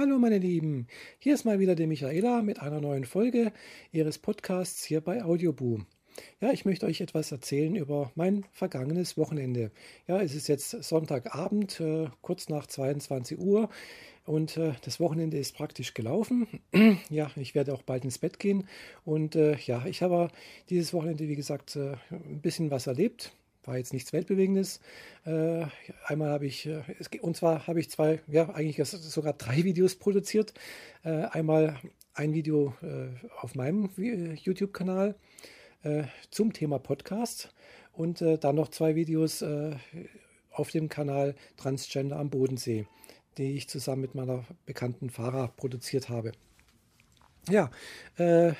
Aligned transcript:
Hallo 0.00 0.18
meine 0.18 0.38
Lieben, 0.38 0.86
hier 1.18 1.34
ist 1.34 1.44
mal 1.44 1.60
wieder 1.60 1.74
die 1.74 1.86
Michaela 1.86 2.40
mit 2.40 2.58
einer 2.58 2.80
neuen 2.80 3.04
Folge 3.04 3.52
Ihres 3.92 4.16
Podcasts 4.16 4.82
hier 4.82 5.02
bei 5.02 5.22
Audioboo. 5.22 5.80
Ja, 6.40 6.52
ich 6.52 6.64
möchte 6.64 6.86
euch 6.86 7.02
etwas 7.02 7.30
erzählen 7.32 7.76
über 7.76 8.10
mein 8.14 8.46
vergangenes 8.50 9.18
Wochenende. 9.18 9.70
Ja, 10.08 10.22
es 10.22 10.34
ist 10.34 10.48
jetzt 10.48 10.70
Sonntagabend, 10.70 11.80
äh, 11.80 12.06
kurz 12.22 12.48
nach 12.48 12.66
22 12.66 13.38
Uhr 13.38 13.68
und 14.24 14.56
äh, 14.56 14.72
das 14.86 15.00
Wochenende 15.00 15.36
ist 15.36 15.54
praktisch 15.54 15.92
gelaufen. 15.92 16.46
ja, 17.10 17.30
ich 17.36 17.54
werde 17.54 17.74
auch 17.74 17.82
bald 17.82 18.04
ins 18.06 18.16
Bett 18.16 18.38
gehen 18.38 18.66
und 19.04 19.36
äh, 19.36 19.58
ja, 19.66 19.84
ich 19.84 20.00
habe 20.00 20.28
dieses 20.70 20.94
Wochenende, 20.94 21.28
wie 21.28 21.36
gesagt, 21.36 21.76
ein 21.76 22.40
bisschen 22.40 22.70
was 22.70 22.86
erlebt 22.86 23.34
war 23.64 23.76
jetzt 23.76 23.92
nichts 23.92 24.12
Weltbewegendes. 24.12 24.80
Äh, 25.24 25.64
einmal 26.04 26.30
habe 26.30 26.46
ich, 26.46 26.66
äh, 26.66 26.82
und 27.20 27.36
zwar 27.36 27.66
habe 27.66 27.80
ich 27.80 27.90
zwei, 27.90 28.20
ja, 28.26 28.50
eigentlich 28.50 28.86
sogar 28.88 29.32
drei 29.32 29.64
Videos 29.64 29.96
produziert. 29.96 30.54
Äh, 31.02 31.24
einmal 31.24 31.78
ein 32.14 32.32
Video 32.32 32.74
äh, 32.82 33.08
auf 33.40 33.54
meinem 33.54 33.90
äh, 33.98 34.34
YouTube-Kanal 34.34 35.14
zum 36.30 36.52
Thema 36.52 36.78
Podcast 36.78 37.54
und 37.94 38.20
dann 38.20 38.54
noch 38.54 38.68
zwei 38.68 38.96
Videos 38.96 39.42
auf 40.50 40.70
dem 40.70 40.90
Kanal 40.90 41.34
Transgender 41.56 42.18
am 42.18 42.28
Bodensee, 42.28 42.84
die 43.38 43.56
ich 43.56 43.66
zusammen 43.66 44.02
mit 44.02 44.14
meiner 44.14 44.44
bekannten 44.66 45.08
Fahrer 45.08 45.48
produziert 45.56 46.10
habe. 46.10 46.32
Ja, 47.48 47.70
äh, 48.16 48.52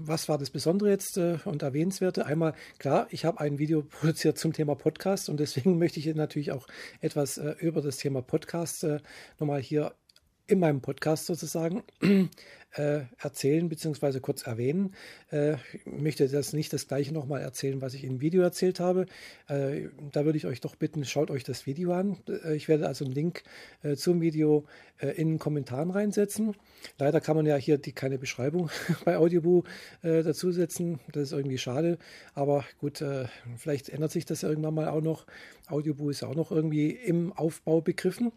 was 0.00 0.28
war 0.28 0.38
das 0.38 0.50
Besondere 0.50 0.90
jetzt 0.90 1.16
äh, 1.16 1.38
und 1.44 1.62
Erwähnenswerte? 1.62 2.26
Einmal, 2.26 2.54
klar, 2.78 3.06
ich 3.10 3.24
habe 3.24 3.40
ein 3.40 3.58
Video 3.58 3.82
produziert 3.90 4.38
zum 4.38 4.52
Thema 4.52 4.74
Podcast 4.76 5.28
und 5.28 5.40
deswegen 5.40 5.78
möchte 5.78 5.98
ich 5.98 6.06
natürlich 6.14 6.52
auch 6.52 6.66
etwas 7.00 7.38
äh, 7.38 7.54
über 7.58 7.82
das 7.82 7.96
Thema 7.96 8.22
Podcast 8.22 8.84
äh, 8.84 9.00
nochmal 9.38 9.60
hier 9.60 9.94
in 10.52 10.58
meinem 10.58 10.82
Podcast 10.82 11.24
sozusagen 11.24 11.82
äh, 12.74 13.00
erzählen 13.18 13.70
bzw. 13.70 14.20
kurz 14.20 14.46
erwähnen. 14.46 14.94
Äh, 15.30 15.54
ich 15.72 15.86
möchte 15.86 16.28
das 16.28 16.52
nicht 16.52 16.72
das 16.74 16.86
gleiche 16.86 17.14
nochmal 17.14 17.40
erzählen, 17.40 17.80
was 17.80 17.94
ich 17.94 18.04
im 18.04 18.20
Video 18.20 18.42
erzählt 18.42 18.78
habe. 18.78 19.06
Äh, 19.48 19.88
da 20.12 20.26
würde 20.26 20.36
ich 20.36 20.46
euch 20.46 20.60
doch 20.60 20.76
bitten, 20.76 21.06
schaut 21.06 21.30
euch 21.30 21.42
das 21.42 21.66
Video 21.66 21.94
an. 21.94 22.18
Äh, 22.28 22.54
ich 22.54 22.68
werde 22.68 22.86
also 22.86 23.06
einen 23.06 23.14
Link 23.14 23.44
äh, 23.82 23.96
zum 23.96 24.20
Video 24.20 24.66
äh, 24.98 25.08
in 25.08 25.30
den 25.30 25.38
Kommentaren 25.38 25.90
reinsetzen. 25.90 26.54
Leider 26.98 27.22
kann 27.22 27.36
man 27.36 27.46
ja 27.46 27.56
hier 27.56 27.78
die, 27.78 27.92
keine 27.92 28.18
Beschreibung 28.18 28.68
bei 29.06 29.16
Audioboo 29.16 29.64
dazu 30.02 30.52
setzen. 30.52 31.00
Das 31.12 31.24
ist 31.24 31.32
irgendwie 31.32 31.58
schade. 31.58 31.98
Aber 32.34 32.64
gut, 32.78 33.02
vielleicht 33.56 33.88
ändert 33.88 34.10
sich 34.10 34.26
das 34.26 34.42
irgendwann 34.42 34.74
mal 34.74 34.88
auch 34.88 35.00
noch. 35.00 35.26
Audioboo 35.68 36.10
ist 36.10 36.20
ja 36.20 36.28
auch 36.28 36.34
noch 36.34 36.50
irgendwie 36.50 36.90
im 36.90 37.32
Aufbau 37.32 37.80
begriffen. 37.80 38.32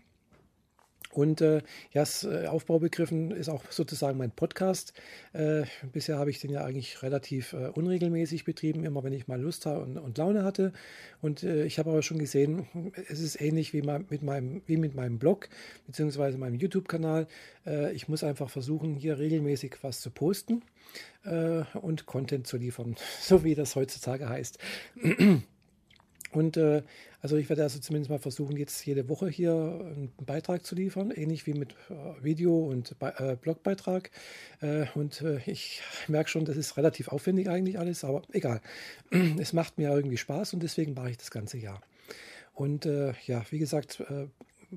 Und 1.15 1.39
äh, 1.39 1.61
ja, 1.93 2.03
äh, 2.23 2.47
Aufbaubegriffen 2.47 3.31
ist 3.31 3.47
auch 3.47 3.63
sozusagen 3.71 4.17
mein 4.17 4.31
Podcast. 4.31 4.93
Äh, 5.31 5.63
bisher 5.93 6.19
habe 6.19 6.29
ich 6.29 6.39
den 6.39 6.51
ja 6.51 6.65
eigentlich 6.65 7.01
relativ 7.03 7.53
äh, 7.53 7.67
unregelmäßig 7.67 8.43
betrieben, 8.43 8.83
immer 8.83 9.01
wenn 9.03 9.13
ich 9.13 9.29
mal 9.29 9.39
Lust 9.39 9.65
habe 9.65 9.81
und, 9.81 9.97
und 9.97 10.17
Laune 10.17 10.43
hatte. 10.43 10.73
Und 11.21 11.43
äh, 11.43 11.63
ich 11.65 11.79
habe 11.79 11.91
aber 11.91 12.01
schon 12.01 12.19
gesehen, 12.19 12.67
es 13.07 13.21
ist 13.21 13.39
ähnlich 13.39 13.71
wie, 13.71 13.81
mein, 13.81 14.05
mit, 14.09 14.23
meinem, 14.23 14.61
wie 14.65 14.75
mit 14.75 14.93
meinem 14.93 15.17
Blog 15.17 15.47
bzw. 15.87 16.35
meinem 16.35 16.55
YouTube-Kanal. 16.55 17.27
Äh, 17.65 17.93
ich 17.93 18.09
muss 18.09 18.25
einfach 18.25 18.49
versuchen, 18.49 18.95
hier 18.95 19.17
regelmäßig 19.17 19.77
was 19.83 20.01
zu 20.01 20.11
posten 20.11 20.61
und 21.81 22.05
Content 22.05 22.45
zu 22.45 22.57
liefern, 22.57 22.95
so 23.19 23.43
wie 23.43 23.55
das 23.55 23.75
heutzutage 23.75 24.29
heißt. 24.29 24.59
Und 26.35 26.57
äh, 26.57 26.83
also 27.21 27.37
ich 27.37 27.47
werde 27.47 27.63
also 27.63 27.79
zumindest 27.79 28.09
mal 28.09 28.19
versuchen, 28.19 28.57
jetzt 28.57 28.85
jede 28.85 29.07
Woche 29.07 29.29
hier 29.29 29.53
einen 29.53 30.11
Beitrag 30.25 30.65
zu 30.65 30.75
liefern, 30.75 31.11
ähnlich 31.11 31.47
wie 31.47 31.53
mit 31.53 31.71
äh, 31.89 32.23
Video 32.23 32.65
und 32.65 32.99
Be 32.99 33.13
äh, 33.17 33.35
Blogbeitrag. 33.37 34.11
Äh, 34.61 34.85
und 34.95 35.21
äh, 35.21 35.39
ich 35.45 35.81
merke 36.09 36.29
schon, 36.29 36.43
das 36.43 36.57
ist 36.57 36.75
relativ 36.75 37.07
aufwendig 37.07 37.49
eigentlich 37.49 37.79
alles, 37.79 38.03
aber 38.03 38.21
egal. 38.33 38.61
Es 39.39 39.53
macht 39.53 39.77
mir 39.77 39.89
irgendwie 39.91 40.17
Spaß 40.17 40.53
und 40.53 40.63
deswegen 40.63 40.93
mache 40.93 41.11
ich 41.11 41.17
das 41.17 41.31
ganze 41.31 41.57
Jahr. 41.57 41.81
Und 42.53 42.85
äh, 42.85 43.13
ja, 43.25 43.43
wie 43.49 43.59
gesagt, 43.59 44.03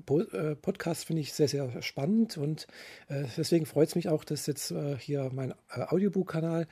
Podcast 0.05 1.05
finde 1.05 1.21
ich 1.21 1.33
sehr, 1.33 1.47
sehr 1.47 1.81
spannend 1.81 2.37
und 2.37 2.67
deswegen 3.09 3.65
freut 3.65 3.89
es 3.89 3.95
mich 3.95 4.07
auch, 4.07 4.23
dass 4.23 4.45
jetzt 4.45 4.73
hier 4.99 5.29
mein 5.33 5.53
Audiobook-Kanal 5.69 6.61
äh, 6.61 6.65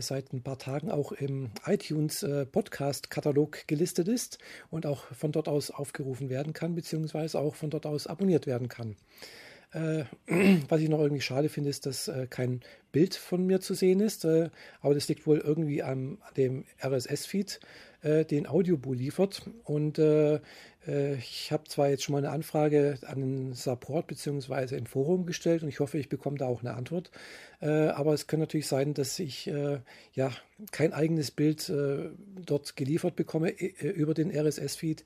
seit 0.00 0.32
ein 0.32 0.42
paar 0.42 0.58
Tagen 0.58 0.90
auch 0.90 1.12
im 1.12 1.50
iTunes 1.66 2.22
äh, 2.22 2.46
Podcast-Katalog 2.46 3.66
gelistet 3.66 4.08
ist 4.08 4.38
und 4.70 4.86
auch 4.86 5.04
von 5.14 5.32
dort 5.32 5.48
aus 5.48 5.70
aufgerufen 5.70 6.30
werden 6.30 6.52
kann, 6.52 6.74
beziehungsweise 6.74 7.38
auch 7.38 7.54
von 7.54 7.70
dort 7.70 7.86
aus 7.86 8.06
abonniert 8.06 8.46
werden 8.46 8.68
kann. 8.68 8.96
Äh, 9.72 10.04
was 10.68 10.80
ich 10.80 10.88
noch 10.88 11.00
irgendwie 11.00 11.22
schade 11.22 11.48
finde, 11.48 11.70
ist, 11.70 11.86
dass 11.86 12.08
äh, 12.08 12.26
kein 12.28 12.60
Bild 12.92 13.14
von 13.14 13.46
mir 13.46 13.60
zu 13.60 13.74
sehen 13.74 14.00
ist, 14.00 14.24
äh, 14.24 14.50
aber 14.80 14.94
das 14.94 15.08
liegt 15.08 15.26
wohl 15.26 15.38
irgendwie 15.38 15.82
an 15.82 16.18
dem 16.36 16.64
RSS-Feed, 16.82 17.60
äh, 18.02 18.24
den 18.24 18.46
Audiobool 18.46 18.96
liefert. 18.96 19.42
Und 19.64 19.98
äh, 19.98 20.40
äh, 20.86 21.14
ich 21.14 21.50
habe 21.52 21.64
zwar 21.68 21.88
jetzt 21.88 22.02
schon 22.02 22.12
mal 22.12 22.18
eine 22.18 22.30
Anfrage 22.30 22.98
an 23.06 23.20
den 23.20 23.52
Support 23.54 24.08
bzw. 24.08 24.76
im 24.76 24.86
Forum 24.86 25.24
gestellt 25.24 25.62
und 25.62 25.68
ich 25.68 25.80
hoffe, 25.80 25.98
ich 25.98 26.08
bekomme 26.08 26.36
da 26.36 26.46
auch 26.46 26.60
eine 26.60 26.74
Antwort. 26.74 27.10
aber 27.60 28.12
es 28.12 28.26
kann 28.26 28.40
natürlich 28.40 28.66
sein, 28.66 28.92
dass 28.92 29.20
ich 29.20 29.46
ja 30.14 30.32
kein 30.72 30.92
eigenes 30.92 31.30
Bild 31.30 31.72
dort 32.44 32.74
geliefert 32.74 33.14
bekomme 33.14 33.50
über 33.50 34.14
den 34.14 34.36
RSS-Feed 34.36 35.04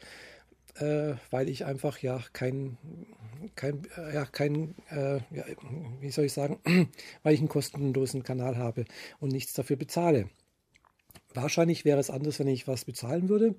äh, 0.78 1.14
weil 1.30 1.48
ich 1.48 1.64
einfach 1.64 1.98
ja 1.98 2.20
kein, 2.32 2.76
kein, 3.54 3.86
äh, 3.96 4.14
ja, 4.14 4.24
kein 4.26 4.74
äh, 4.90 5.16
ja, 5.30 5.44
wie 6.00 6.10
soll 6.10 6.26
ich 6.26 6.32
sagen, 6.32 6.58
weil 7.22 7.34
ich 7.34 7.40
einen 7.40 7.48
kostenlosen 7.48 8.22
Kanal 8.22 8.56
habe 8.56 8.84
und 9.20 9.32
nichts 9.32 9.54
dafür 9.54 9.76
bezahle. 9.76 10.28
Wahrscheinlich 11.36 11.84
wäre 11.84 12.00
es 12.00 12.08
anders, 12.08 12.38
wenn 12.38 12.48
ich 12.48 12.66
was 12.66 12.86
bezahlen 12.86 13.28
würde. 13.28 13.54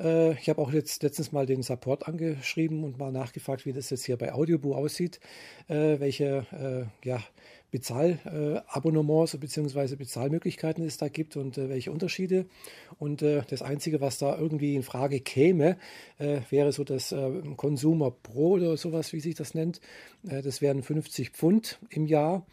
Äh, 0.00 0.32
ich 0.32 0.48
habe 0.48 0.60
auch 0.60 0.72
jetzt 0.72 1.04
letztens 1.04 1.30
mal 1.30 1.46
den 1.46 1.62
Support 1.62 2.08
angeschrieben 2.08 2.82
und 2.82 2.98
mal 2.98 3.12
nachgefragt, 3.12 3.64
wie 3.64 3.72
das 3.72 3.90
jetzt 3.90 4.04
hier 4.04 4.16
bei 4.16 4.32
Audioboo 4.32 4.74
aussieht, 4.74 5.20
äh, 5.68 6.00
welche 6.00 6.44
äh, 7.04 7.06
ja, 7.06 7.22
Bezahlabonnements 7.70 9.36
bzw. 9.38 9.94
Bezahlmöglichkeiten 9.94 10.84
es 10.84 10.96
da 10.96 11.06
gibt 11.06 11.36
und 11.36 11.56
welche 11.56 11.92
Unterschiede. 11.92 12.44
Und 12.98 13.22
das 13.22 13.62
Einzige, 13.62 14.02
was 14.02 14.18
da 14.18 14.38
irgendwie 14.38 14.74
in 14.74 14.82
Frage 14.82 15.20
käme, 15.20 15.78
wäre 16.18 16.70
so 16.72 16.84
das 16.84 17.14
Consumer 17.56 18.10
Pro 18.10 18.50
oder 18.50 18.76
sowas, 18.76 19.14
wie 19.14 19.20
sich 19.20 19.36
das 19.36 19.54
nennt. 19.54 19.80
Das 20.22 20.60
wären 20.60 20.82
50 20.82 21.30
Pfund 21.30 21.78
im 21.88 22.04
Jahr 22.04 22.44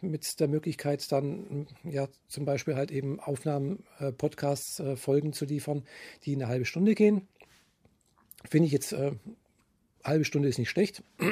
mit 0.00 0.40
der 0.40 0.48
Möglichkeit 0.48 1.12
dann 1.12 1.66
ja 1.84 2.08
zum 2.26 2.44
Beispiel 2.44 2.74
halt 2.74 2.90
eben 2.90 3.20
Aufnahmen, 3.20 3.84
Podcasts, 4.16 4.82
Folgen 4.96 5.32
zu 5.32 5.44
liefern, 5.44 5.84
die 6.24 6.34
eine 6.34 6.48
halbe 6.48 6.64
Stunde 6.64 6.94
gehen. 6.94 7.28
Finde 8.48 8.66
ich 8.66 8.72
jetzt, 8.72 8.94
halbe 10.04 10.24
Stunde 10.24 10.48
ist 10.48 10.58
nicht 10.58 10.70
schlecht 10.70 11.02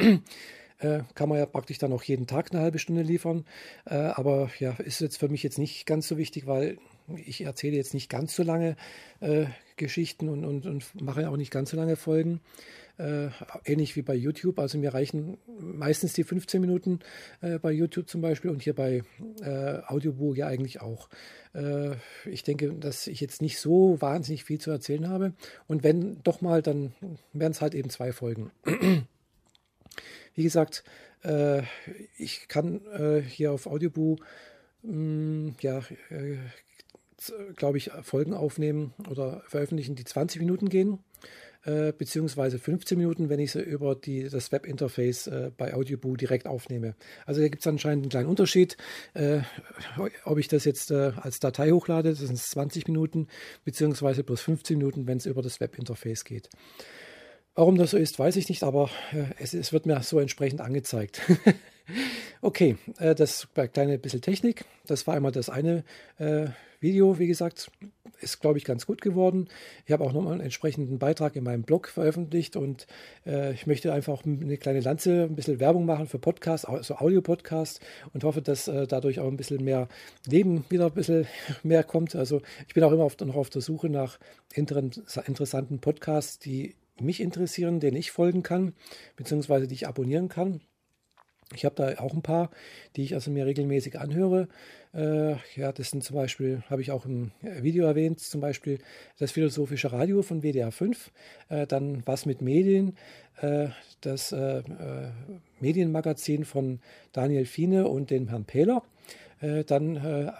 äh, 0.78 1.00
kann 1.14 1.28
man 1.28 1.38
ja 1.38 1.46
praktisch 1.46 1.78
dann 1.78 1.92
auch 1.92 2.02
jeden 2.02 2.26
Tag 2.26 2.52
eine 2.52 2.62
halbe 2.62 2.78
Stunde 2.78 3.02
liefern. 3.02 3.44
Äh, 3.86 3.94
aber 3.94 4.50
ja, 4.58 4.72
ist 4.72 5.00
jetzt 5.00 5.18
für 5.18 5.28
mich 5.28 5.42
jetzt 5.42 5.58
nicht 5.58 5.86
ganz 5.86 6.08
so 6.08 6.18
wichtig, 6.18 6.46
weil 6.46 6.78
ich 7.24 7.42
erzähle 7.42 7.76
jetzt 7.76 7.94
nicht 7.94 8.10
ganz 8.10 8.34
so 8.34 8.42
lange 8.42 8.76
äh, 9.20 9.46
Geschichten 9.76 10.28
und, 10.28 10.44
und, 10.44 10.66
und 10.66 11.00
mache 11.00 11.28
auch 11.28 11.36
nicht 11.36 11.50
ganz 11.50 11.70
so 11.70 11.76
lange 11.76 11.96
Folgen. 11.96 12.40
Äh, 12.98 13.28
ähnlich 13.66 13.94
wie 13.96 14.02
bei 14.02 14.14
YouTube. 14.14 14.58
Also 14.58 14.78
mir 14.78 14.94
reichen 14.94 15.36
meistens 15.58 16.14
die 16.14 16.24
15 16.24 16.60
Minuten 16.60 17.00
äh, 17.42 17.58
bei 17.58 17.70
YouTube 17.70 18.08
zum 18.08 18.22
Beispiel 18.22 18.50
und 18.50 18.62
hier 18.62 18.74
bei 18.74 19.02
äh, 19.42 19.82
Audiobook 19.86 20.36
ja 20.36 20.46
eigentlich 20.46 20.80
auch. 20.80 21.10
Äh, 21.54 21.96
ich 22.24 22.42
denke, 22.42 22.72
dass 22.72 23.06
ich 23.06 23.20
jetzt 23.20 23.42
nicht 23.42 23.58
so 23.58 24.00
wahnsinnig 24.00 24.44
viel 24.44 24.58
zu 24.58 24.70
erzählen 24.70 25.08
habe. 25.08 25.34
Und 25.66 25.82
wenn 25.82 26.22
doch 26.22 26.40
mal, 26.40 26.62
dann 26.62 26.94
wären 27.34 27.52
es 27.52 27.60
halt 27.60 27.74
eben 27.74 27.90
zwei 27.90 28.12
Folgen. 28.12 28.50
Wie 30.34 30.42
gesagt, 30.42 30.82
äh, 31.22 31.62
ich 32.16 32.48
kann 32.48 32.80
äh, 32.86 33.20
hier 33.20 33.52
auf 33.52 33.66
Audioboo 33.66 34.16
mm, 34.82 35.50
ja, 35.60 35.80
äh, 36.10 36.36
glaube 37.56 37.78
ich, 37.78 37.90
Folgen 38.02 38.34
aufnehmen 38.34 38.94
oder 39.08 39.42
veröffentlichen, 39.48 39.96
die 39.96 40.04
20 40.04 40.40
Minuten 40.40 40.68
gehen, 40.68 40.98
äh, 41.66 41.92
beziehungsweise 41.92 42.58
15 42.58 42.96
Minuten, 42.96 43.28
wenn 43.28 43.40
ich 43.40 43.52
sie 43.52 43.60
über 43.60 43.96
die, 43.96 44.28
das 44.28 44.52
Webinterface 44.52 45.26
äh, 45.26 45.50
bei 45.56 45.74
Audioboo 45.74 46.16
direkt 46.16 46.46
aufnehme. 46.46 46.94
Also 47.26 47.40
da 47.40 47.48
gibt 47.48 47.60
es 47.62 47.66
anscheinend 47.66 48.04
einen 48.04 48.10
kleinen 48.10 48.28
Unterschied, 48.28 48.76
äh, 49.14 49.40
ob 50.24 50.38
ich 50.38 50.46
das 50.46 50.64
jetzt 50.64 50.92
äh, 50.92 51.12
als 51.16 51.40
Datei 51.40 51.72
hochlade, 51.72 52.10
das 52.10 52.20
sind 52.20 52.38
20 52.38 52.86
Minuten, 52.86 53.26
beziehungsweise 53.64 54.22
plus 54.22 54.42
15 54.42 54.78
Minuten, 54.78 55.08
wenn 55.08 55.18
es 55.18 55.26
über 55.26 55.42
das 55.42 55.58
Webinterface 55.60 56.24
geht. 56.24 56.48
Warum 57.56 57.76
das 57.76 57.90
so 57.90 57.96
ist, 57.96 58.18
weiß 58.18 58.36
ich 58.36 58.48
nicht, 58.48 58.62
aber 58.62 58.88
äh, 59.12 59.24
es, 59.40 59.52
es, 59.52 59.72
wird 59.72 59.86
mir 59.86 60.00
so 60.02 60.20
entsprechend 60.20 60.60
angezeigt. 60.60 61.20
okay, 62.42 62.76
äh, 62.98 63.16
das 63.16 63.48
kleine 63.72 63.98
bisschen 63.98 64.20
Technik. 64.20 64.66
Das 64.86 65.06
war 65.08 65.14
einmal 65.14 65.32
das 65.32 65.50
eine 65.50 65.84
Video, 66.80 67.18
wie 67.18 67.26
gesagt, 67.26 67.70
ist, 68.20 68.40
glaube 68.40 68.58
ich, 68.58 68.64
ganz 68.64 68.86
gut 68.86 69.00
geworden. 69.00 69.48
Ich 69.84 69.92
habe 69.92 70.04
auch 70.04 70.12
nochmal 70.12 70.32
einen 70.32 70.42
entsprechenden 70.42 70.98
Beitrag 70.98 71.36
in 71.36 71.44
meinem 71.44 71.62
Blog 71.62 71.88
veröffentlicht 71.88 72.56
und 72.56 72.86
äh, 73.26 73.52
ich 73.52 73.66
möchte 73.66 73.92
einfach 73.92 74.24
eine 74.24 74.56
kleine 74.56 74.80
Lanze, 74.80 75.24
ein 75.24 75.36
bisschen 75.36 75.60
Werbung 75.60 75.86
machen 75.86 76.06
für 76.06 76.18
Podcasts, 76.18 76.64
also 76.64 76.96
Audio-Podcasts 76.96 77.80
und 78.12 78.24
hoffe, 78.24 78.42
dass 78.42 78.68
äh, 78.68 78.86
dadurch 78.86 79.20
auch 79.20 79.28
ein 79.28 79.36
bisschen 79.36 79.64
mehr 79.64 79.88
Leben 80.26 80.64
wieder 80.68 80.86
ein 80.86 80.92
bisschen 80.92 81.26
mehr 81.62 81.84
kommt. 81.84 82.14
Also 82.14 82.42
ich 82.66 82.74
bin 82.74 82.84
auch 82.84 82.92
immer 82.92 83.04
auf, 83.04 83.18
noch 83.20 83.36
auf 83.36 83.50
der 83.50 83.62
Suche 83.62 83.88
nach 83.88 84.18
interessanten 84.54 85.80
Podcasts, 85.80 86.38
die 86.38 86.74
mich 87.00 87.20
interessieren, 87.20 87.80
denen 87.80 87.96
ich 87.96 88.10
folgen 88.10 88.42
kann, 88.42 88.74
beziehungsweise 89.16 89.66
die 89.66 89.74
ich 89.74 89.86
abonnieren 89.86 90.28
kann. 90.28 90.60
Ich 91.54 91.64
habe 91.64 91.76
da 91.76 92.02
auch 92.02 92.12
ein 92.12 92.22
paar, 92.22 92.50
die 92.96 93.04
ich 93.04 93.14
also 93.14 93.30
mir 93.30 93.46
regelmäßig 93.46 94.00
anhöre. 94.00 94.48
Äh, 94.92 95.36
ja, 95.54 95.70
das 95.72 95.90
sind 95.90 96.02
zum 96.02 96.16
Beispiel, 96.16 96.62
habe 96.68 96.82
ich 96.82 96.90
auch 96.90 97.06
im 97.06 97.30
Video 97.40 97.86
erwähnt, 97.86 98.18
zum 98.18 98.40
Beispiel 98.40 98.78
das 99.18 99.30
Philosophische 99.30 99.92
Radio 99.92 100.22
von 100.22 100.42
WDR 100.42 100.72
5, 100.72 101.12
äh, 101.48 101.66
dann 101.66 102.02
Was 102.04 102.26
mit 102.26 102.42
Medien, 102.42 102.96
äh, 103.40 103.68
das 104.00 104.32
äh, 104.32 104.58
äh, 104.58 104.62
Medienmagazin 105.60 106.44
von 106.44 106.80
Daniel 107.12 107.46
Fiene 107.46 107.86
und 107.86 108.10
dem 108.10 108.28
Herrn 108.28 108.44
Pähler, 108.44 108.82
äh, 109.40 109.62
dann 109.62 110.32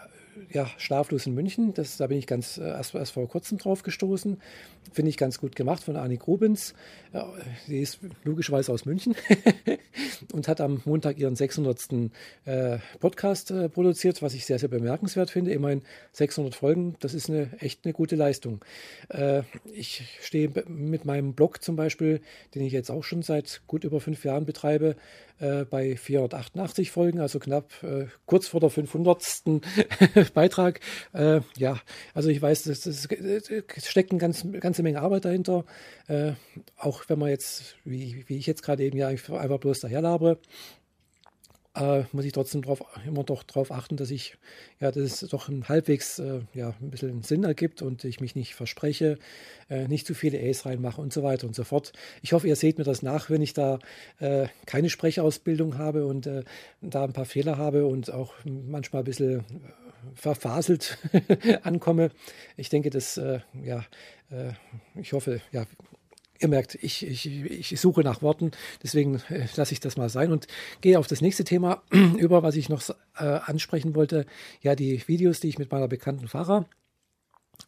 ja, 0.52 0.70
Schlaflos 0.78 1.26
in 1.26 1.34
München. 1.34 1.74
Das, 1.74 1.96
da 1.96 2.06
bin 2.06 2.18
ich 2.18 2.26
ganz 2.26 2.58
erst, 2.58 2.94
erst 2.94 3.12
vor 3.12 3.28
kurzem 3.28 3.58
drauf 3.58 3.82
gestoßen. 3.82 4.40
Finde 4.92 5.08
ich 5.08 5.16
ganz 5.16 5.38
gut 5.38 5.56
gemacht 5.56 5.82
von 5.82 5.96
Annik 5.96 6.26
Rubens. 6.26 6.74
Ja, 7.12 7.32
sie 7.66 7.80
ist 7.80 7.98
logischerweise 8.24 8.72
aus 8.72 8.84
München 8.84 9.14
und 10.32 10.48
hat 10.48 10.60
am 10.60 10.80
Montag 10.84 11.18
ihren 11.18 11.36
600. 11.36 11.76
Äh, 12.44 12.78
Podcast 13.00 13.50
äh, 13.50 13.68
produziert, 13.68 14.22
was 14.22 14.34
ich 14.34 14.46
sehr, 14.46 14.58
sehr 14.58 14.68
bemerkenswert 14.68 15.30
finde. 15.30 15.52
Immerhin 15.52 15.82
600 16.12 16.54
Folgen, 16.54 16.96
das 17.00 17.14
ist 17.14 17.28
eine 17.28 17.50
echt 17.60 17.84
eine 17.84 17.92
gute 17.92 18.16
Leistung. 18.16 18.64
Äh, 19.08 19.42
ich 19.72 20.18
stehe 20.20 20.50
mit 20.66 21.04
meinem 21.04 21.34
Blog 21.34 21.62
zum 21.62 21.76
Beispiel, 21.76 22.20
den 22.54 22.62
ich 22.62 22.72
jetzt 22.72 22.90
auch 22.90 23.04
schon 23.04 23.22
seit 23.22 23.62
gut 23.66 23.84
über 23.84 24.00
fünf 24.00 24.24
Jahren 24.24 24.46
betreibe, 24.46 24.96
äh, 25.38 25.64
bei 25.64 25.96
488 25.96 26.90
Folgen, 26.90 27.20
also 27.20 27.38
knapp 27.38 27.82
äh, 27.82 28.06
kurz 28.26 28.48
vor 28.48 28.60
der 28.60 28.70
500. 28.70 29.22
Beitrag. 30.34 30.80
Äh, 31.12 31.40
ja, 31.56 31.80
also 32.14 32.28
ich 32.28 32.40
weiß, 32.40 32.66
es, 32.66 33.08
steckt 33.86 34.10
eine 34.10 34.20
ganz, 34.20 34.46
ganze 34.60 34.82
Menge 34.82 35.00
Arbeit 35.00 35.24
dahinter. 35.24 35.64
Äh, 36.08 36.32
auch 36.76 37.04
wenn 37.08 37.18
man 37.18 37.30
jetzt, 37.30 37.76
wie, 37.84 38.24
wie 38.28 38.36
ich 38.36 38.46
jetzt 38.46 38.62
gerade 38.62 38.84
eben 38.84 38.96
ja 38.96 39.08
einfach 39.08 39.58
bloß 39.58 39.80
daher 39.80 40.00
labre, 40.00 40.38
äh, 41.76 42.05
muss 42.12 42.25
ich 42.25 42.32
trotzdem 42.32 42.62
drauf, 42.62 42.82
immer 43.06 43.25
doch 43.25 43.43
darauf 43.43 43.70
achten, 43.70 43.96
dass 43.96 44.11
ich, 44.11 44.37
ja, 44.81 44.90
dass 44.90 45.23
es 45.23 45.31
doch 45.31 45.49
halbwegs 45.69 46.19
äh, 46.19 46.40
ja, 46.55 46.75
ein 46.81 46.90
bisschen 46.90 47.23
Sinn 47.23 47.44
ergibt 47.44 47.82
und 47.82 48.05
ich 48.05 48.20
mich 48.20 48.34
nicht 48.34 48.55
verspreche, 48.55 49.19
äh, 49.69 49.87
nicht 49.88 50.06
zu 50.06 50.14
viele 50.14 50.40
A's 50.40 50.67
reinmache 50.67 51.00
und 51.00 51.12
so 51.12 51.23
weiter 51.23 51.46
und 51.46 51.55
so 51.55 51.64
fort. 51.64 51.93
Ich 52.23 52.32
hoffe, 52.32 52.49
ihr 52.49 52.56
seht 52.56 52.78
mir 52.78 52.84
das 52.84 53.02
nach, 53.02 53.31
wenn 53.31 53.43
ich 53.43 53.52
da 53.52 53.78
äh, 54.19 54.49
keine 54.64 54.90
Sprechausbildung 54.90 55.78
habe 55.78 56.06
und 56.06 56.26
äh, 56.26 56.44
da 56.81 57.05
ein 57.05 57.12
paar 57.12 57.26
Fehler 57.26 57.58
habe 57.58 57.87
und 57.87 58.11
auch 58.11 58.34
manchmal 58.44 59.02
ein 59.02 59.06
bisschen 59.06 59.40
äh, 59.40 59.43
verfaselt 60.14 60.99
ankomme. 61.62 62.11
Ich 62.56 62.69
denke, 62.69 62.90
das, 62.90 63.20
ja, 63.62 63.84
ich 64.94 65.12
hoffe, 65.12 65.40
ja, 65.50 65.67
Ihr 66.40 66.48
merkt, 66.48 66.74
ich, 66.76 67.06
ich, 67.06 67.26
ich 67.26 67.80
suche 67.80 68.02
nach 68.02 68.22
Worten, 68.22 68.50
deswegen 68.82 69.22
äh, 69.28 69.46
lasse 69.56 69.72
ich 69.72 69.80
das 69.80 69.96
mal 69.96 70.08
sein 70.08 70.32
und 70.32 70.46
gehe 70.80 70.98
auf 70.98 71.06
das 71.06 71.20
nächste 71.20 71.44
Thema 71.44 71.82
über, 72.18 72.42
was 72.42 72.56
ich 72.56 72.68
noch 72.68 72.82
äh, 73.18 73.24
ansprechen 73.24 73.94
wollte. 73.94 74.26
Ja, 74.60 74.74
die 74.74 75.06
Videos, 75.06 75.40
die 75.40 75.48
ich 75.48 75.58
mit 75.58 75.70
meiner 75.70 75.88
bekannten 75.88 76.28
Fahrer 76.28 76.66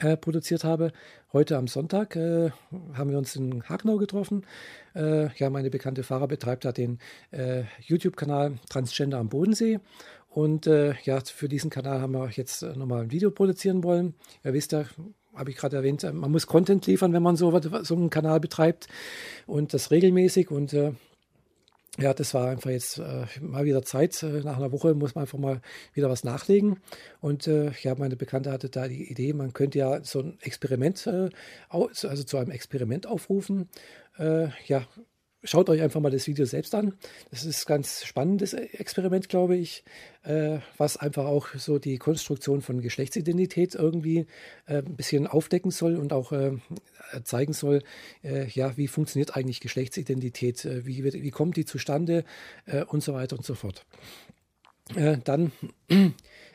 äh, 0.00 0.16
produziert 0.16 0.64
habe. 0.64 0.92
Heute 1.32 1.56
am 1.56 1.66
Sonntag 1.66 2.14
äh, 2.14 2.50
haben 2.94 3.10
wir 3.10 3.18
uns 3.18 3.34
in 3.36 3.64
Hagnau 3.68 3.96
getroffen. 3.96 4.46
Äh, 4.94 5.34
ja, 5.36 5.50
meine 5.50 5.70
bekannte 5.70 6.02
Fahrer 6.02 6.28
betreibt 6.28 6.64
da 6.64 6.72
den 6.72 6.98
äh, 7.30 7.64
YouTube-Kanal 7.80 8.58
Transgender 8.68 9.18
am 9.18 9.28
Bodensee. 9.28 9.80
Und 10.28 10.66
ja, 10.66 11.20
für 11.24 11.48
diesen 11.48 11.70
Kanal 11.70 12.00
haben 12.00 12.12
wir 12.12 12.28
jetzt 12.30 12.62
nochmal 12.62 13.02
ein 13.02 13.10
Video 13.10 13.30
produzieren 13.32 13.82
wollen. 13.82 14.14
Ihr 14.44 14.52
wisst 14.52 14.70
ja, 14.70 14.84
habe 15.38 15.50
ich 15.50 15.56
gerade 15.56 15.76
erwähnt, 15.76 16.04
äh, 16.04 16.12
man 16.12 16.30
muss 16.30 16.46
Content 16.46 16.86
liefern, 16.86 17.12
wenn 17.12 17.22
man 17.22 17.36
so, 17.36 17.58
so 17.82 17.94
einen 17.94 18.10
Kanal 18.10 18.40
betreibt 18.40 18.88
und 19.46 19.72
das 19.72 19.90
regelmäßig 19.90 20.50
und 20.50 20.72
äh, 20.72 20.92
ja, 21.98 22.14
das 22.14 22.32
war 22.32 22.48
einfach 22.50 22.70
jetzt 22.70 22.98
äh, 22.98 23.26
mal 23.40 23.64
wieder 23.64 23.82
Zeit. 23.82 24.22
Äh, 24.22 24.42
nach 24.42 24.56
einer 24.56 24.70
Woche 24.70 24.94
muss 24.94 25.16
man 25.16 25.22
einfach 25.22 25.38
mal 25.38 25.60
wieder 25.94 26.08
was 26.08 26.22
nachlegen. 26.22 26.78
Und 27.20 27.48
äh, 27.48 27.72
ja, 27.82 27.96
meine 27.96 28.14
Bekannte 28.14 28.52
hatte 28.52 28.68
da 28.68 28.86
die 28.86 29.10
Idee, 29.10 29.32
man 29.32 29.52
könnte 29.52 29.78
ja 29.78 30.04
so 30.04 30.20
ein 30.20 30.38
Experiment, 30.40 31.08
äh, 31.08 31.28
also 31.68 32.22
zu 32.22 32.36
einem 32.36 32.52
Experiment 32.52 33.06
aufrufen. 33.06 33.68
ja, 34.66 34.82
schaut 35.42 35.68
euch 35.68 35.80
einfach 35.82 36.00
mal 36.00 36.10
das 36.10 36.26
Video 36.26 36.44
selbst 36.44 36.74
an. 36.74 36.94
Das 37.30 37.44
ist 37.44 37.64
ein 37.64 37.68
ganz 37.68 38.04
spannendes 38.04 38.52
Experiment, 38.52 39.28
glaube 39.28 39.56
ich, 39.56 39.84
äh, 40.24 40.58
was 40.76 40.96
einfach 40.96 41.26
auch 41.26 41.48
so 41.54 41.78
die 41.78 41.98
Konstruktion 41.98 42.60
von 42.60 42.80
Geschlechtsidentität 42.80 43.74
irgendwie 43.74 44.26
äh, 44.66 44.78
ein 44.78 44.96
bisschen 44.96 45.26
aufdecken 45.26 45.70
soll 45.70 45.96
und 45.96 46.12
auch 46.12 46.32
äh, 46.32 46.58
zeigen 47.24 47.52
soll, 47.52 47.82
äh, 48.22 48.46
ja, 48.48 48.76
wie 48.76 48.88
funktioniert 48.88 49.36
eigentlich 49.36 49.60
Geschlechtsidentität, 49.60 50.64
äh, 50.64 50.86
wie, 50.86 51.04
wie 51.04 51.30
kommt 51.30 51.56
die 51.56 51.64
zustande 51.64 52.24
äh, 52.66 52.84
und 52.84 53.02
so 53.02 53.14
weiter 53.14 53.36
und 53.36 53.44
so 53.44 53.54
fort. 53.54 53.84
dann 55.24 55.52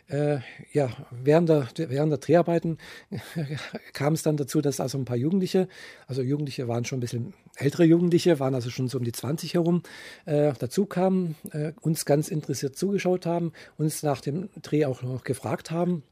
äh, 0.08 0.40
ja, 0.72 0.90
während 1.12 1.50
der, 1.50 1.68
während 1.76 2.12
der 2.12 2.20
Dreharbeiten 2.20 2.78
kam 3.94 4.14
es 4.14 4.24
dann 4.24 4.38
dazu, 4.38 4.62
dass 4.62 4.80
also 4.80 4.98
ein 4.98 5.06
paar 5.06 5.18
Jugendliche, 5.18 5.68
also 6.08 6.22
Jugendliche 6.22 6.68
waren 6.68 6.86
schon 6.86 6.98
ein 6.98 7.02
bisschen 7.02 7.34
ältere 7.56 7.86
Jugendliche, 7.86 8.40
waren 8.40 8.56
also 8.56 8.70
schon 8.70 8.88
so 8.88 8.98
um 8.98 9.04
die 9.04 9.12
20 9.12 9.54
herum, 9.54 9.84
äh, 10.26 10.54
dazu 10.60 10.86
kamen, 10.86 11.36
äh, 11.52 11.74
uns 11.82 12.06
ganz 12.06 12.30
interessiert 12.30 12.76
zugeschaut 12.76 13.26
haben, 13.26 13.54
uns 13.78 14.04
nach 14.04 14.22
dem 14.22 14.50
Dreh 14.62 14.86
auch 14.86 15.02
noch 15.04 15.24
gefragt 15.24 15.72
haben, 15.72 16.04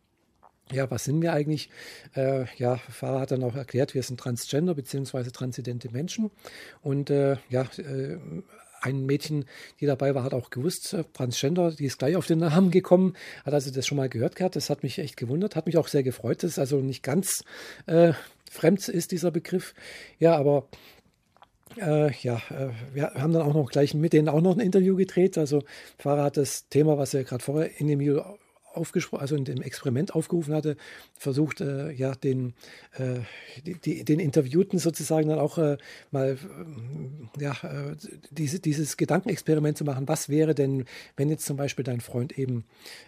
ja, 0.72 0.90
was 0.90 1.04
sind 1.04 1.22
wir 1.22 1.34
eigentlich? 1.34 1.70
Äh, 2.16 2.46
ja, 2.58 2.78
Fahrer 2.78 3.22
hat 3.22 3.32
dann 3.32 3.44
auch 3.44 3.56
erklärt, 3.56 3.94
wir 3.94 4.04
sind 4.04 4.20
Transgender 4.20 4.74
bzw. 4.74 5.30
transidente 5.32 5.92
Menschen. 5.92 6.32
Und 6.82 7.10
äh, 7.10 7.38
ja, 7.50 7.64
äh, 7.78 8.18
ein 8.82 9.06
Mädchen, 9.06 9.46
die 9.80 9.86
dabei 9.86 10.14
war, 10.16 10.24
hat 10.24 10.34
auch 10.34 10.50
gewusst, 10.50 10.94
äh, 10.94 11.04
Transgender, 11.14 11.72
die 11.72 11.86
ist 11.86 12.00
gleich 12.00 12.16
auf 12.16 12.28
den 12.28 12.40
Namen 12.40 12.72
gekommen, 12.72 13.14
hat 13.46 13.54
also 13.54 13.72
das 13.72 13.88
schon 13.88 13.98
mal 13.98 14.10
gehört 14.10 14.36
gehabt. 14.36 14.56
Das 14.56 14.70
hat 14.70 14.84
mich 14.84 15.00
echt 15.00 15.18
gewundert, 15.18 15.56
hat 15.56 15.66
mich 15.66 15.78
auch 15.78 15.88
sehr 15.88 16.04
gefreut. 16.04 16.44
Das 16.44 16.52
ist 16.52 16.60
also 16.60 16.78
nicht 16.78 17.04
ganz 17.04 17.44
äh, 17.86 18.14
fremd 18.50 18.88
ist 18.90 19.12
dieser 19.12 19.32
Begriff. 19.32 19.74
Ja, 20.20 20.36
aber 20.36 20.68
äh, 21.78 22.12
ja, 22.22 22.42
äh, 22.50 22.70
wir 22.94 23.12
haben 23.14 23.34
dann 23.34 23.44
auch 23.44 23.54
noch 23.54 23.72
gleich 23.72 23.94
mit 23.94 24.14
denen 24.14 24.30
auch 24.30 24.42
noch 24.42 24.56
ein 24.56 24.60
Interview 24.60 24.96
gedreht. 24.96 25.38
Also 25.38 25.64
Fahrer 25.98 26.26
hat 26.26 26.38
das 26.38 26.68
Thema, 26.68 26.98
was 26.98 27.14
er 27.14 27.24
gerade 27.24 27.44
vorher 27.44 27.80
in 27.80 27.88
dem 27.88 28.00
Video 28.00 28.38
aufgesprochen, 28.74 29.22
also 29.22 29.36
in 29.36 29.46
dem 29.46 29.62
Experiment 29.62 30.16
aufgerufen 30.16 30.54
hatte, 30.54 30.78
versucht, 31.18 31.62
äh, 31.62 31.92
ja, 31.92 32.16
den, 32.16 32.54
äh, 32.98 33.20
die, 33.66 33.76
die, 33.76 34.06
den 34.06 34.20
Interviewten 34.20 34.80
sozusagen 34.80 35.30
dann 35.30 35.40
auch 35.40 35.58
äh, 35.58 35.78
mal 36.12 36.38
äh, 37.38 37.42
ja, 37.42 37.52
äh, 37.64 37.96
diese, 38.32 38.60
dieses 38.60 38.98
Gedankenexperiment 38.98 39.78
zu 39.78 39.84
machen, 39.84 40.08
was 40.08 40.30
wäre 40.30 40.56
denn, 40.56 40.86
wenn 41.18 41.30
jetzt 41.30 41.46
zum 41.46 41.58
Beispiel 41.58 41.84
dein 41.84 42.02
Freund 42.02 42.38
eben 42.38 42.66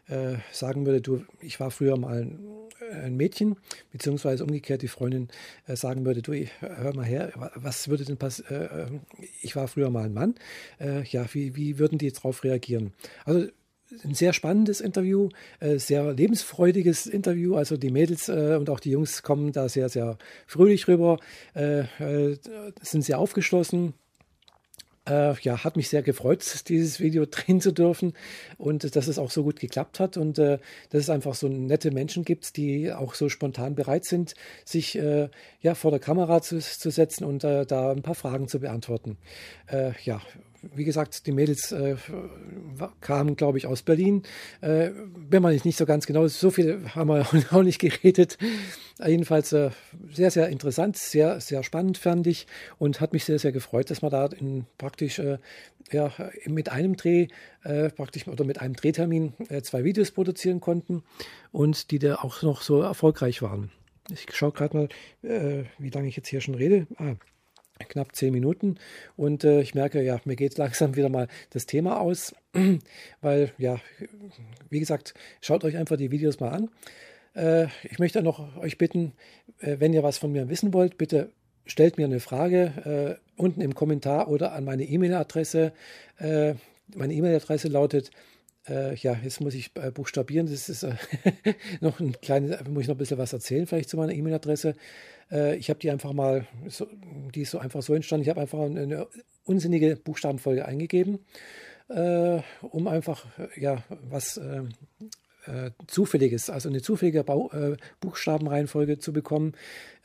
äh, 0.08 0.36
sagen 0.51 0.86
würde, 0.86 1.01
du, 1.01 1.25
ich 1.39 1.60
war 1.60 1.72
früher 1.72 1.98
mal 1.98 2.22
ein, 2.22 2.39
ein 2.91 3.15
Mädchen, 3.15 3.55
beziehungsweise 3.91 4.43
umgekehrt 4.43 4.82
die 4.82 4.88
Freundin 4.88 5.29
sagen 5.67 6.05
würde, 6.05 6.22
du, 6.22 6.34
hör 6.60 6.93
mal 6.93 7.05
her, 7.05 7.32
was 7.55 7.88
würde 7.88 8.03
denn 8.03 8.17
passieren, 8.17 9.01
ich 9.41 9.55
war 9.55 9.70
früher 9.70 9.89
mal 9.89 10.03
ein 10.03 10.13
Mann, 10.13 10.36
ja, 10.79 11.25
wie, 11.34 11.55
wie 11.55 11.79
würden 11.79 11.98
die 11.98 12.12
darauf 12.12 12.43
reagieren? 12.43 12.93
Also 13.24 13.48
ein 14.04 14.14
sehr 14.14 14.34
spannendes 14.34 14.82
Interview, 14.82 15.30
äh, 15.60 15.78
sehr 15.78 16.14
lebensfreudiges 16.14 17.08
Interview. 17.08 17.56
Also 17.56 17.78
die 17.78 17.92
Mädels 17.92 18.30
äh, 18.30 18.58
und 18.60 18.70
auch 18.70 18.80
die 18.80 18.92
Jungs 18.92 19.24
kommen 19.24 19.52
da 19.52 19.70
sehr, 19.70 19.90
sehr 19.90 20.18
fröhlich 20.48 20.88
rüber, 20.88 21.20
äh, 21.54 21.84
sind 22.82 23.04
sehr 23.04 23.20
aufgeschlossen. 23.20 23.94
Ja, 25.06 25.66
hat 25.66 25.76
mich 25.76 25.90
sehr 25.90 26.02
gefreut, 26.02 26.64
dieses 26.70 27.02
Video 27.02 27.26
drehen 27.30 27.60
zu 27.60 27.74
dürfen 27.74 28.14
und 28.58 28.96
dass 28.96 29.08
es 29.10 29.20
auch 29.20 29.32
so 29.32 29.44
gut 29.44 29.60
geklappt 29.60 30.00
hat 30.00 30.16
und 30.16 30.38
dass 30.38 30.62
es 30.92 31.10
einfach 31.10 31.36
so 31.36 31.50
nette 31.50 31.92
Menschen 31.92 32.24
gibt, 32.24 32.56
die 32.56 32.90
auch 32.90 33.14
so 33.14 33.28
spontan 33.28 33.76
bereit 33.76 34.06
sind, 34.06 34.34
sich 34.64 34.94
ja 34.94 35.76
vor 35.76 35.92
der 35.92 36.00
Kamera 36.00 36.42
zu, 36.42 36.60
zu 36.60 36.90
setzen 36.90 37.26
und 37.26 37.44
da 37.44 37.92
ein 37.92 38.02
paar 38.02 38.16
Fragen 38.16 38.48
zu 38.48 38.62
beantworten. 38.62 39.18
ja, 40.06 40.22
wie 40.75 40.84
gesagt, 40.84 41.27
die 41.27 41.32
Mädels 41.32 41.72
äh, 41.72 41.96
kamen, 43.01 43.36
glaube 43.36 43.58
ich, 43.58 43.67
aus 43.67 43.84
Berlin. 43.84 44.24
Äh, 44.62 44.91
bin 45.15 45.41
mir 45.41 45.51
nicht 45.51 45.77
so 45.77 45.86
ganz 45.86 46.05
genau, 46.05 46.27
so 46.27 46.51
viel 46.51 46.89
haben 46.96 47.10
wir 47.10 47.27
auch 47.51 47.63
nicht 47.63 47.79
geredet. 47.79 48.38
Jedenfalls 49.05 49.51
äh, 49.53 49.72
sehr, 50.12 50.32
sehr 50.32 50.50
interessant, 50.50 50.98
sehr, 50.98 51.39
sehr 51.41 51.63
spannend 51.63 51.98
fand 51.98 52.27
ich 52.27 52.48
und 52.77 53.01
hat 53.01 53.13
mich 53.13 53.25
sehr, 53.25 53.39
sehr 53.39 53.51
gefreut, 53.51 53.89
dass 53.89 54.01
wir 54.01 54.10
da 54.10 54.27
in 54.27 54.65
praktisch 54.77 55.20
äh, 55.20 55.39
ja, 55.91 56.12
mit 56.46 56.70
einem 56.70 56.96
Dreh 56.96 57.27
äh, 57.63 57.89
praktisch 57.89 58.27
oder 58.27 58.46
mit 58.46 58.62
einem 58.62 58.75
Drehtermin 58.75 59.34
äh, 59.50 59.62
zwei 59.62 59.84
Videos 59.84 60.12
produzieren 60.12 60.62
konnten 60.62 61.03
und 61.51 61.91
die 61.91 62.00
da 62.00 62.15
auch 62.15 62.41
noch 62.43 62.62
so 62.62 62.82
erfolgreich 62.82 63.41
waren. 63.41 63.72
Ich 64.12 64.25
schaue 64.34 64.51
gerade 64.51 64.75
mal, 64.75 64.89
wie 65.77 65.89
lange 65.89 66.10
ich 66.10 66.17
jetzt 66.17 66.27
hier 66.27 66.41
schon 66.41 66.55
rede. 66.55 66.88
Ah, 66.98 67.15
knapp 67.84 68.16
zehn 68.16 68.34
Minuten. 68.34 68.78
Und 69.16 69.44
äh, 69.44 69.62
ich 69.62 69.75
merke, 69.75 70.02
ja, 70.02 70.20
mir 70.25 70.36
geht 70.36 70.58
langsam 70.58 70.96
wieder 70.96 71.10
mal 71.10 71.28
das 71.52 71.66
Thema 71.66 72.00
aus, 72.00 72.36
weil, 73.22 73.52
ja, 73.58 73.80
wie 74.70 74.80
gesagt, 74.80 75.13
schaut 75.42 75.63
euch 75.63 75.78
einfach 75.78 75.98
die 75.98 76.12
Videos 76.12 76.40
mal 76.40 76.50
an. 76.50 76.70
Äh, 77.36 77.68
ich 77.90 78.00
möchte 78.00 78.22
noch 78.22 78.58
euch 78.58 78.78
bitten, 78.78 79.13
äh, 79.60 79.78
wenn 79.80 79.94
ihr 79.94 80.04
was 80.04 80.18
von 80.18 80.32
mir 80.32 80.50
wissen 80.50 80.74
wollt, 80.74 80.98
bitte 80.98 81.30
stellt 81.66 81.98
mir 81.98 82.06
eine 82.06 82.20
Frage 82.20 83.20
äh, 83.38 83.42
unten 83.42 83.62
im 83.62 83.74
Kommentar 83.74 84.28
oder 84.28 84.54
an 84.54 84.66
meine 84.66 84.84
E-Mail-Adresse. 84.84 85.72
Äh, 86.20 86.56
meine 86.96 87.13
E-Mail-Adresse 87.13 87.70
lautet 87.70 88.12
äh, 88.67 88.96
ja, 88.96 89.17
jetzt 89.24 89.41
muss 89.41 89.53
ich 89.53 89.72
äh, 89.75 89.91
buchstabieren. 89.91 90.48
Das 90.48 90.70
ist 90.70 90.84
äh, 90.84 90.96
noch 91.82 92.00
ein 92.00 92.13
kleines, 92.22 92.63
muss 92.67 92.84
ich 92.84 92.88
noch 92.88 92.96
ein 92.96 93.00
bisschen 93.00 93.17
was 93.17 93.34
erzählen, 93.34 93.67
vielleicht 93.67 93.89
zu 93.89 93.98
meiner 93.98 94.13
E-Mail-Adresse. 94.13 94.75
Äh, 95.32 95.55
ich 95.58 95.70
habe 95.70 95.79
die 95.79 95.91
einfach 95.91 96.13
mal, 96.13 96.48
so, 96.67 96.88
die 97.34 97.41
ist 97.41 97.51
so 97.51 97.60
einfach 97.60 97.82
so 97.82 97.93
entstanden. 97.93 98.24
Ich 98.24 98.29
habe 98.29 98.41
einfach 98.41 98.60
eine, 98.60 98.82
eine, 98.82 99.08
unsinnige 99.46 99.98
Buchstabenfolge 99.98 100.65
eingegeben, 100.65 101.20
äh, 101.89 102.39
um 102.62 102.88
einfach 102.88 103.25
ja 103.58 103.84
was 104.10 104.38
äh, 104.38 104.63
Zufälliges, 105.88 106.50
also 106.50 106.70
eine 106.70 106.82
zufällige 106.82 107.25
Bau, 107.25 107.51
Buchstabenreihenfolge 108.00 109.00
zu 109.00 109.12
bekommen, 109.12 109.55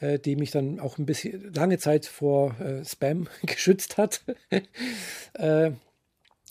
die 0.00 0.34
mich 0.34 0.50
dann 0.50 0.80
auch 0.80 0.98
ein 0.98 1.06
bisschen 1.06 1.54
lange 1.54 1.78
Zeit 1.78 2.06
vor 2.06 2.56
Spam 2.84 3.28
geschützt 3.46 3.98
hat. 3.98 4.22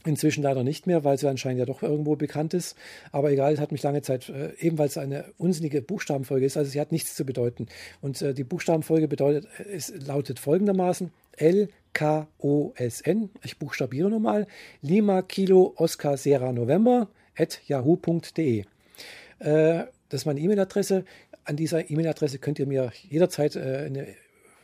Inzwischen 0.07 0.41
leider 0.41 0.63
nicht 0.63 0.87
mehr, 0.87 1.03
weil 1.03 1.17
sie 1.17 1.27
anscheinend 1.27 1.59
ja 1.59 1.65
doch 1.65 1.83
irgendwo 1.83 2.15
bekannt 2.15 2.53
ist. 2.53 2.77
Aber 3.11 3.29
egal, 3.29 3.53
es 3.53 3.59
hat 3.59 3.73
mich 3.73 3.83
lange 3.83 4.01
Zeit, 4.01 4.29
äh, 4.29 4.53
eben 4.57 4.77
weil 4.77 4.87
es 4.87 4.97
eine 4.97 5.25
unsinnige 5.37 5.81
Buchstabenfolge 5.81 6.45
ist, 6.45 6.55
also 6.55 6.71
sie 6.71 6.79
hat 6.79 6.93
nichts 6.93 7.13
zu 7.13 7.25
bedeuten. 7.25 7.67
Und 7.99 8.21
äh, 8.21 8.33
die 8.33 8.45
Buchstabenfolge 8.45 9.09
bedeutet, 9.09 9.47
äh, 9.59 9.75
es 9.75 9.93
lautet 10.07 10.39
folgendermaßen 10.39 11.11
L 11.35 11.67
K 11.91 12.27
O 12.37 12.71
S 12.75 13.01
N. 13.01 13.29
Ich 13.43 13.57
buchstabiere 13.57 14.09
nochmal. 14.09 14.47
Lima 14.81 15.21
Kilo 15.23 15.73
Oscar 15.75 16.15
Sierra 16.15 16.53
November 16.53 17.09
at 17.35 17.59
yahoo.de. 17.67 18.63
Äh, 19.39 19.83
das 20.09 20.21
ist 20.21 20.25
meine 20.25 20.39
E-Mail-Adresse. 20.39 21.03
An 21.43 21.57
dieser 21.57 21.89
E-Mail-Adresse 21.89 22.39
könnt 22.39 22.59
ihr 22.59 22.65
mir 22.65 22.93
jederzeit 23.09 23.57
äh, 23.57 23.83
eine 23.87 24.07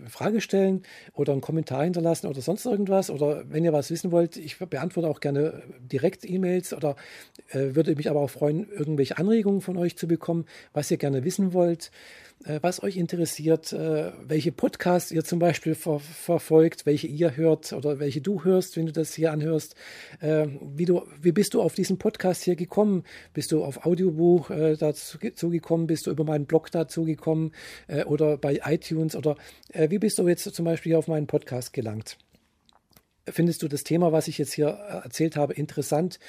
Frage 0.07 0.41
stellen 0.41 0.83
oder 1.13 1.33
einen 1.33 1.41
Kommentar 1.41 1.83
hinterlassen 1.83 2.27
oder 2.27 2.41
sonst 2.41 2.65
irgendwas. 2.65 3.09
Oder 3.09 3.43
wenn 3.50 3.63
ihr 3.63 3.73
was 3.73 3.91
wissen 3.91 4.12
wollt, 4.12 4.38
ich 4.38 4.57
beantworte 4.59 5.09
auch 5.09 5.19
gerne 5.19 5.63
direkt 5.79 6.29
E-Mails 6.29 6.73
oder 6.73 6.95
äh, 7.50 7.75
würde 7.75 7.95
mich 7.95 8.09
aber 8.09 8.21
auch 8.21 8.29
freuen, 8.29 8.69
irgendwelche 8.69 9.17
Anregungen 9.17 9.62
von 9.62 9.77
euch 9.77 9.97
zu 9.97 10.07
bekommen, 10.07 10.45
was 10.73 10.91
ihr 10.91 10.97
gerne 10.97 11.23
wissen 11.23 11.53
wollt. 11.53 11.91
Äh, 12.45 12.59
was 12.62 12.83
euch 12.83 12.97
interessiert, 12.97 13.71
äh, 13.71 14.12
welche 14.21 14.51
Podcasts 14.51 15.12
ihr 15.12 15.23
zum 15.23 15.39
Beispiel 15.39 15.75
ver 15.75 16.00
verfolgt, 16.00 16.85
welche 16.85 17.07
ihr 17.07 17.38
hört 17.38 17.71
oder 17.73 18.00
welche 18.00 18.21
du 18.21 18.43
hörst, 18.43 18.75
wenn 18.75 18.85
du 18.85 18.91
das 18.91 19.13
hier 19.13 19.31
anhörst. 19.31 19.75
Äh, 20.19 20.47
wie, 20.62 20.85
du, 20.85 21.03
wie 21.21 21.31
bist 21.31 21.53
du 21.53 21.62
auf 21.62 21.73
diesen 21.73 21.97
Podcast 21.97 22.43
hier 22.43 22.55
gekommen? 22.55 23.03
Bist 23.33 23.51
du 23.51 23.63
auf 23.63 23.85
Audiobuch 23.85 24.50
dazu 24.50 25.50
gekommen? 25.50 25.88
Bist 25.88 26.07
du 26.07 26.12
über 26.12 26.23
meinen 26.23 26.45
Blog 26.45 26.71
dazu 26.71 27.03
gekommen? 27.03 27.51
oder 28.05 28.38
bei 28.38 28.59
iTunes? 28.65 29.15
Oder 29.15 29.35
wie 29.73 30.00
bist 30.00 30.17
du 30.17 30.27
jetzt 30.27 30.43
zum 30.43 30.65
Beispiel 30.65 30.95
auf 30.95 31.07
meinen 31.07 31.27
Podcast 31.27 31.73
gelangt? 31.73 32.17
Findest 33.25 33.62
du 33.62 33.67
das 33.67 33.83
Thema, 33.83 34.12
was 34.12 34.27
ich 34.27 34.38
jetzt 34.38 34.53
hier 34.53 34.67
erzählt 34.67 35.35
habe, 35.35 35.53
interessant? 35.53 36.19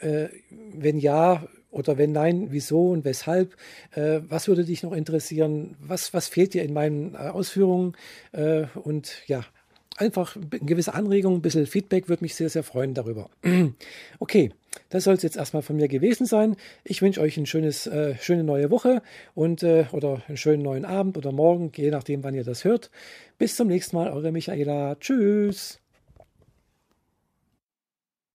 wenn 0.00 0.98
ja, 0.98 1.46
oder 1.74 1.98
wenn 1.98 2.12
nein, 2.12 2.48
wieso 2.50 2.90
und 2.90 3.04
weshalb? 3.04 3.56
Äh, 3.94 4.20
was 4.28 4.48
würde 4.48 4.64
dich 4.64 4.82
noch 4.82 4.92
interessieren? 4.92 5.76
Was, 5.80 6.14
was 6.14 6.28
fehlt 6.28 6.54
dir 6.54 6.62
in 6.62 6.72
meinen 6.72 7.14
äh, 7.14 7.18
Ausführungen? 7.18 7.96
Äh, 8.32 8.64
und 8.82 9.22
ja, 9.26 9.44
einfach 9.96 10.36
eine 10.36 10.60
gewisse 10.60 10.94
Anregung, 10.94 11.34
ein 11.34 11.42
bisschen 11.42 11.66
Feedback 11.66 12.08
würde 12.08 12.24
mich 12.24 12.34
sehr, 12.34 12.48
sehr 12.48 12.62
freuen 12.62 12.94
darüber. 12.94 13.30
Okay, 14.18 14.52
das 14.88 15.04
soll 15.04 15.14
es 15.14 15.22
jetzt 15.22 15.36
erstmal 15.36 15.62
von 15.62 15.76
mir 15.76 15.88
gewesen 15.88 16.26
sein. 16.26 16.56
Ich 16.84 17.02
wünsche 17.02 17.20
euch 17.20 17.36
eine 17.36 17.68
äh, 17.68 18.16
schöne 18.16 18.44
neue 18.44 18.70
Woche 18.70 19.02
und 19.34 19.62
äh, 19.62 19.86
oder 19.92 20.22
einen 20.28 20.36
schönen 20.36 20.62
neuen 20.62 20.84
Abend 20.84 21.16
oder 21.16 21.32
Morgen, 21.32 21.70
je 21.74 21.90
nachdem, 21.90 22.24
wann 22.24 22.34
ihr 22.34 22.44
das 22.44 22.64
hört. 22.64 22.90
Bis 23.38 23.56
zum 23.56 23.68
nächsten 23.68 23.96
Mal, 23.96 24.10
eure 24.10 24.32
Michaela. 24.32 24.96
Tschüss. 24.96 25.83